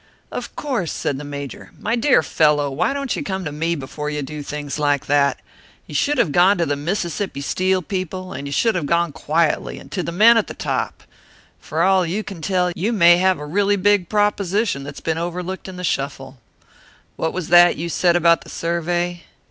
"Of 0.31 0.55
course!" 0.55 0.91
said 0.91 1.19
the 1.19 1.23
Major. 1.23 1.69
"My 1.79 1.95
dear 1.95 2.23
fellow, 2.23 2.71
why 2.71 2.91
don't 2.91 3.15
you 3.15 3.21
come 3.23 3.45
to 3.45 3.51
me 3.51 3.75
before 3.75 4.09
you 4.09 4.23
do 4.23 4.41
things 4.41 4.79
like 4.79 5.05
that? 5.05 5.39
You 5.85 5.93
should 5.93 6.17
have 6.17 6.31
gone 6.31 6.57
to 6.57 6.65
the 6.65 6.75
Mississippi 6.75 7.39
Steel 7.41 7.83
people; 7.83 8.33
and 8.33 8.47
you 8.47 8.51
should 8.51 8.73
have 8.73 8.87
gone 8.87 9.11
quietly, 9.11 9.77
and 9.77 9.91
to 9.91 10.01
the 10.01 10.11
men 10.11 10.37
at 10.37 10.47
the 10.47 10.55
top. 10.55 11.03
For 11.59 11.83
all 11.83 12.03
you 12.03 12.23
can 12.23 12.41
tell, 12.41 12.71
you 12.73 12.91
may 12.91 13.17
have 13.17 13.37
a 13.37 13.45
really 13.45 13.75
big 13.75 14.09
proposition 14.09 14.81
that's 14.81 15.01
been 15.01 15.19
overlooked 15.19 15.67
in 15.67 15.75
the 15.77 15.83
shuffle. 15.83 16.39
What 17.15 17.31
was 17.31 17.49
that 17.49 17.77
you 17.77 17.87
said 17.87 18.15
about 18.15 18.41
the 18.41 18.49
survey?" 18.49 19.21